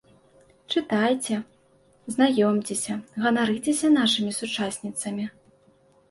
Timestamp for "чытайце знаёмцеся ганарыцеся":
0.73-3.87